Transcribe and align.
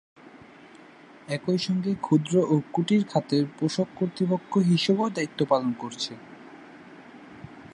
একই 1.27 1.59
সঙ্গে 1.67 1.91
ক্ষুদ্র 2.01 2.33
ও 2.43 2.55
কুটির 2.73 3.03
খাতের 3.07 3.43
পোষক 3.57 3.87
কর্তৃপক্ষ 3.95 4.51
হিসাবেও 4.69 5.09
দায়িত্ব 5.09 5.39
পালন 5.45 5.71
করছে। 5.73 6.13